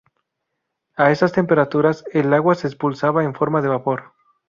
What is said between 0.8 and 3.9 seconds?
A esas temperaturas, el agua se expulsaba en forma de